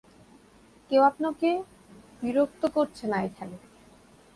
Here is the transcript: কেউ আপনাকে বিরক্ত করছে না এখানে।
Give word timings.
কেউ 0.89 1.01
আপনাকে 1.01 1.49
বিরক্ত 2.21 2.61
করছে 2.75 3.03
না 3.07 3.17
এখানে। 3.23 3.57